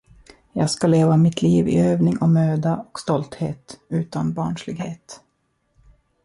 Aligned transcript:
Jag 0.53 0.69
skall 0.71 0.91
leva 0.91 1.17
mitt 1.17 1.41
liv 1.41 1.67
i 1.67 1.79
övning 1.79 2.17
och 2.21 2.29
möda 2.29 2.85
och 2.91 2.99
stolthet, 2.99 3.79
utan 3.89 4.33
barnslighet. 4.33 5.21